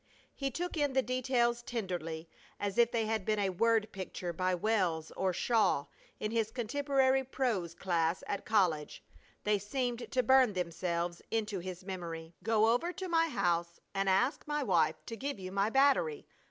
He 0.33 0.49
took 0.49 0.77
in 0.77 0.93
the 0.93 1.03
details 1.03 1.61
tenderly, 1.61 2.27
as 2.59 2.79
if 2.79 2.89
they 2.91 3.05
had 3.05 3.23
been 3.23 3.37
a 3.37 3.51
word 3.51 3.91
picture 3.91 4.33
by 4.33 4.55
Wells 4.55 5.11
or 5.11 5.31
Shaw 5.31 5.85
in 6.19 6.31
his 6.31 6.49
contemporary 6.49 7.23
prose 7.23 7.75
class 7.75 8.23
at 8.25 8.43
college. 8.43 9.03
They 9.43 9.59
seemed 9.59 10.09
to 10.11 10.23
burn 10.23 10.53
themselves 10.53 11.21
into 11.29 11.59
his 11.59 11.85
memory. 11.85 12.33
"Go 12.41 12.71
over 12.73 12.91
to 12.91 13.07
my 13.07 13.27
house 13.27 13.79
and 13.93 14.09
ask 14.09 14.43
my 14.47 14.63
wife 14.63 14.95
to 15.05 15.15
give 15.15 15.37
you 15.39 15.51
my 15.51 15.69
battery!" 15.69 16.25